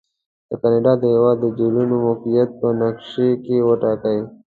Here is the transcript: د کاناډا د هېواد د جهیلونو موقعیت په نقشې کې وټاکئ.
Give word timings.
د 0.49 0.51
کاناډا 0.61 0.93
د 0.99 1.03
هېواد 1.15 1.37
د 1.41 1.45
جهیلونو 1.57 1.95
موقعیت 2.07 2.49
په 2.59 2.67
نقشې 2.81 3.29
کې 3.45 3.57
وټاکئ. 3.67 4.19